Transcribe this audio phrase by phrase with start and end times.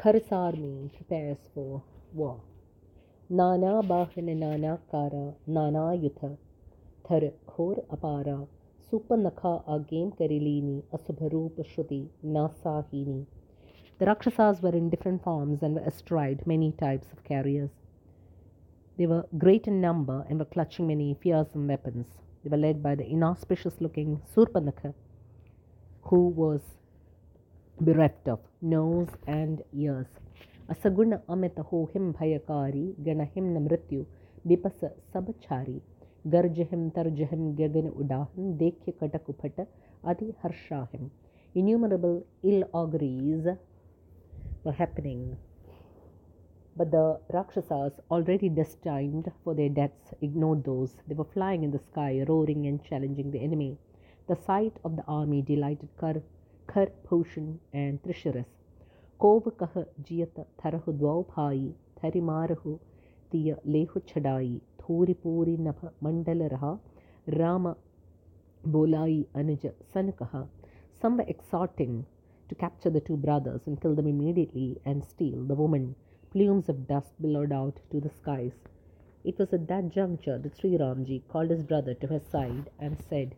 [0.00, 1.82] Khar's army prepares for
[2.14, 2.40] war.
[3.28, 6.36] Nana Bahana Nana Kara Nana Yutha
[7.08, 8.46] Thar Khor Apara
[8.88, 13.26] Supanakha Agame Karilini Asubharup Shruti Nasahini.
[13.98, 17.70] The Rakshasas were in different forms and were astride many types of carriers.
[18.98, 22.06] They were great in number and were clutching many fearsome weapons.
[22.44, 24.94] They were led by the inauspicious looking Surpanakha,
[26.02, 26.60] who was
[27.80, 30.06] bereft of nose and ears.
[30.68, 34.06] Asaguna अमित हो हिम ganahim गण bipasa sabachari
[34.46, 34.80] बिपस
[35.12, 35.80] सब छारी
[36.32, 38.92] गर्ज हिम तर्ज हिम गगन उडाहन देख्य
[41.54, 43.46] innumerable ill auguries
[44.64, 45.36] were happening.
[46.76, 50.96] But the Rakshasas, already destined for their deaths, ignored those.
[51.08, 53.78] They were flying in the sky, roaring and challenging the enemy.
[54.28, 56.22] The sight of the army delighted Khar
[56.72, 58.52] Khar Bhushan and Trishiras
[59.20, 59.74] ಕೋವಕಃ
[60.08, 61.68] ಜಿಯತ ಥರಹು ದ್ವೌಭಾಯಿ
[62.00, 62.74] ಥರಿಮಾರಹು
[63.32, 66.64] ತಿಯ ಲೇಹು ಛಡಾಯಿ ಧೂರಿಪೂರಿ ನಭ ಮಂಡಲರಹ
[67.40, 67.64] ರಾಮ
[68.74, 70.32] ಬೋಲಾಯಿ ಅನುಜ ಸನಕಃ
[71.00, 72.06] Some were exhorting
[72.48, 75.94] to capture the two brothers and kill them immediately and steal the woman.
[76.32, 78.56] Plumes of dust billowed out to the skies.
[79.24, 82.98] It was at that juncture that Sri Ramji called his brother to his side and
[82.98, 83.36] said,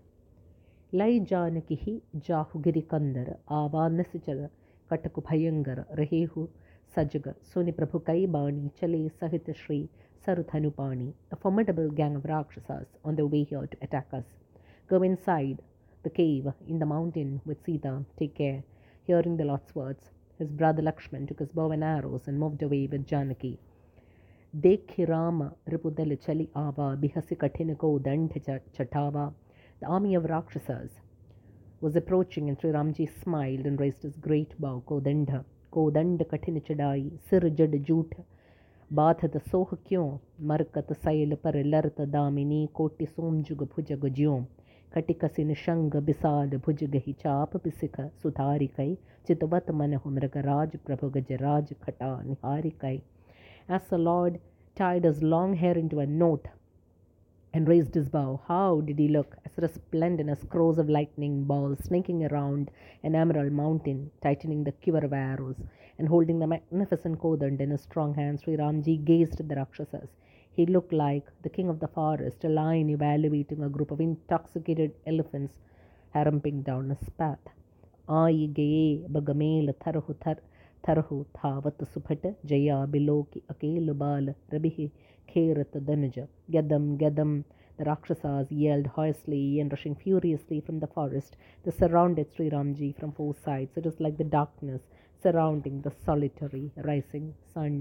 [0.93, 4.51] Jahugiri Kandar Ava Nasichara
[4.91, 6.47] कटक भयंकर रहेहु
[6.95, 9.89] सजग सुनि प्रभु कई बाणी चले सहित Shri
[10.27, 14.25] Sarutanupani, a formidable gang of Rakshasas on their way here to attack us.
[14.87, 15.63] Go inside
[16.03, 18.05] the cave in the mountain with Sita.
[18.19, 18.63] Take care.
[19.07, 22.87] Hearing the Lord's words, his brother Lakshman took his bow and arrows and moved away
[22.87, 23.59] with Janaki.
[24.55, 29.33] Dekhi Rama Ripudal Chali Ava Bihasi Katinako Dandha Chatava.
[29.81, 30.91] the army of Rakshasas,
[31.81, 37.19] was approaching, and Sri Ramji smiled and raised his great bow, Kodanda, Kodanda Katin Chadai,
[37.29, 38.25] Sir Jad Jute,
[38.91, 44.47] Bathata Soh Kyon, Markata Sail Paralarta Damini, Koti Somjuga Pujagajyon.
[44.95, 48.89] ಕಟಿಕ ಸಿನಿಷಂಗ ಬಿಸಾಲ ಭುಜಗಹಿ ಚಾಪ ಬಿಸಿಕ ಸುಧಾರಿಕೈ
[49.27, 52.97] ಚಿತವತ raj ಮೃಗರಾಜ Prabhu ಗಜರಾಜ ಖಟ ನಿಹಾರಿಕೈ
[53.77, 54.35] As the Lord
[54.79, 56.45] tied his long hair into a knot,
[57.53, 58.41] and raised his bow.
[58.47, 59.37] How did he look?
[59.45, 62.71] As resplendent as crows of lightning balls snaking around
[63.03, 65.57] an emerald mountain, tightening the quiver of arrows,
[65.99, 70.11] and holding the magnificent kodand in his strong hands, Sri Ramji gazed at the Rakshasas.
[70.53, 74.93] He looked like the king of the forest, a lion evaluating a group of intoxicated
[75.07, 75.59] elephants
[76.15, 77.39] harumping down his path.
[78.09, 80.37] Ai gaye bagamel tharhu thar
[80.89, 84.91] थरहु थावत सुफट Jaya बिलोक अकेल बाल रबिहि
[85.29, 86.19] खेरत दनज
[86.57, 87.41] गदम गदम
[87.79, 91.35] The Rakshasas yelled hoarsely and rushing furiously from the forest.
[91.65, 93.75] They surrounded Sri Ramji from four sides.
[93.75, 94.83] It was like the darkness
[95.23, 97.79] surrounding the solitary rising sun.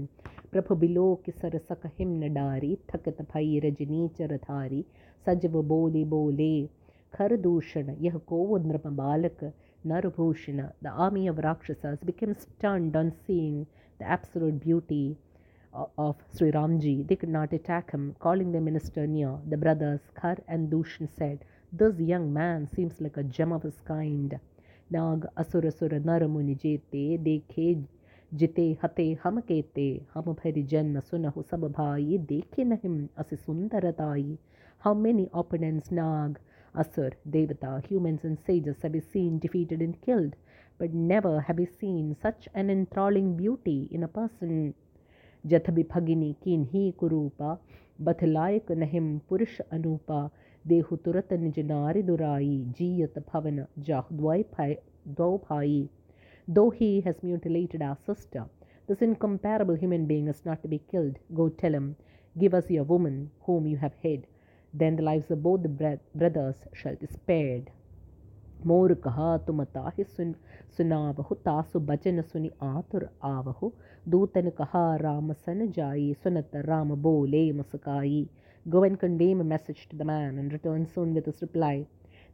[0.52, 4.84] प्रभु बिलो कि सरसक हिम डारी थकत भई रजनी चरधारी
[5.26, 6.54] सजव बोले बोले
[7.14, 9.44] खर दूषण यह को नृप बालक
[9.86, 10.72] Narubhushana.
[10.82, 13.66] The army of Rakshasas became stunned on seeing
[13.98, 15.16] the absolute beauty
[15.72, 18.16] of Sri Ramji, they could not attack him.
[18.18, 23.16] Calling the minister near, the brothers Khar and Dushan said, This young man seems like
[23.16, 24.40] a gem of his kind.
[24.90, 27.84] Nag asura sura naramuni jete, dekhe
[28.34, 34.38] jite hate ham kete, ham phari janma sunahu sababhai, dekhe nahim asi sundaratai.
[34.80, 36.40] How many opponents Nag,
[36.74, 40.36] Asur, Devata, humans, and sages have been seen defeated and killed,
[40.78, 44.74] but never have we seen such an enthralling beauty in a person.
[45.46, 47.58] Jathabi Bhagini kin hi kurupa,
[48.00, 50.30] Bathalaik nahim purush anupa,
[50.68, 55.88] Dehu turat durai, Jiyat bhavana jah dvaupai.
[56.46, 58.46] Though he has mutilated our sister,
[58.86, 61.18] this incomparable human being is not to be killed.
[61.34, 61.96] Go tell him,
[62.38, 64.26] Give us your woman, whom you have hid.
[64.74, 67.70] then the lives of both the brothers shall be spared.
[68.66, 70.34] मोर कहा, तुम ताहि सुन,
[70.76, 73.70] सुनावहु, तासु बचन सुनि आतुर आवहु।
[74.08, 78.28] दूतन कहा, राम सन जाई, सुनत राम बोले मसकाई।
[78.66, 81.78] Go and convey my message to the man and return soon with reply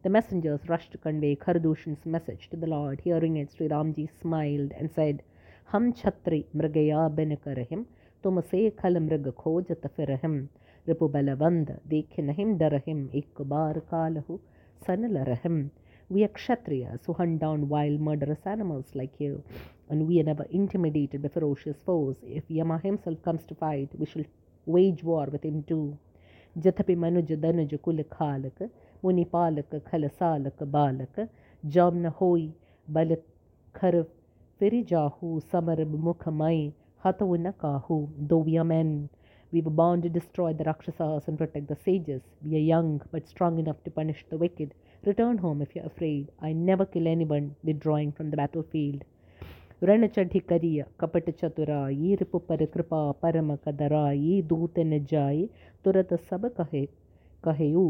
[0.04, 4.06] the messengers rush to convey Khardushan message to the lord hearing it Shri Ram ji
[4.22, 5.20] smiled and said
[5.68, 7.84] हम छत्रि मृगया बिन करहिम
[8.24, 10.36] तुम से खल मृग खोजत फिरहिम
[10.88, 14.38] रिपुबलवंद देखे नहिम डरहिम एक बार कालहु
[14.86, 15.58] सनल रहम
[16.10, 19.36] we are Kshatriya so hunt down wild murderous animals like you.
[19.90, 24.06] And we are never intimidated the ferocious force if Yama himself comes to fight we
[24.06, 24.24] should
[24.66, 25.80] wage war with him too
[26.56, 28.62] जथपि मनुज दनुज कुल, खालक,
[29.04, 31.28] मुनि, पालक, खल, सालक, बालक
[31.64, 32.48] जम न होय
[32.88, 33.16] बल,
[33.74, 34.02] खर
[34.60, 36.72] फिर जाहू समर, मुख, मई,
[37.04, 37.98] हतो, न काहू,
[38.30, 38.92] दो मैन।
[39.52, 42.22] We were bound to destroy the Rakshasas and protect the sages.
[42.44, 44.74] We are young but strong enough to punish the wicked.
[45.04, 46.32] Return home if you're afraid.
[46.40, 49.04] I never kill anyone withdrawing from the battlefield.
[49.88, 51.70] ರಣಚಢಿಕರಿಯ ಕಪಟಚತುರ
[52.04, 53.94] ಈ ರಿಪು ಪರಿಕೃಪಾ ಪರಮ ಕದರ
[54.30, 55.42] ಈ ದೂತ ನಿಜಾಯಿ
[55.84, 56.82] ತುರತ ಸಬ ಕಹೆ
[57.46, 57.84] ಕಹೆಯು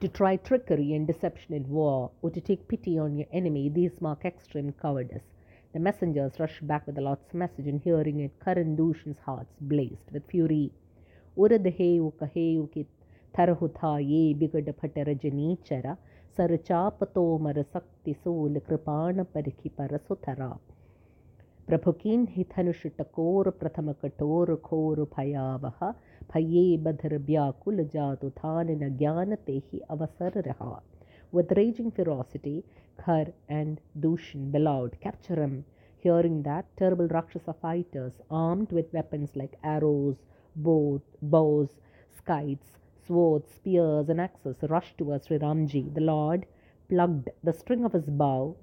[0.00, 3.94] To try trickery and deception in war, or to take pity on your enemy, these
[4.06, 5.28] mark extreme cowardice.
[5.75, 10.11] The messengers rushed back with the Lord's message, and hearing it, Karan Dushan's hearts blazed
[10.11, 10.71] with fury.
[11.37, 12.87] Ura deheu kaheu ki
[13.33, 15.57] tarhu tha ye bigad phate rajani
[16.37, 20.47] सरचापतोमर शक्ति सूल कृपाण परिखि परसुथरा
[21.67, 25.83] प्रभु कीन ही धनुष टकोर प्रथम कठोर खोर भयावह
[26.33, 30.71] भये बधर व्याकुल जातु थान न ज्ञान ते ही अवसर रहा
[31.32, 32.64] with raging ferocity,
[32.98, 35.64] Khar and Dushan bellowed, Capture him!
[35.98, 40.22] Hearing that, terrible Rakshasa fighters, armed with weapons like arrows,
[40.54, 41.80] bow, bows,
[42.24, 45.92] kites, swords, spears, and axes rushed towards Sri Ramji.
[45.94, 46.46] The Lord
[46.88, 48.56] plucked the string of his bow,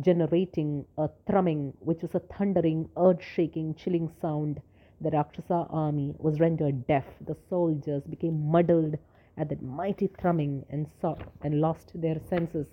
[0.00, 4.60] generating a thrumming which was a thundering, earth shaking, chilling sound.
[5.00, 7.06] The Rakshasa army was rendered deaf.
[7.24, 8.98] The soldiers became muddled
[9.40, 12.66] at that mighty thrumming and, saw, and lost their senses.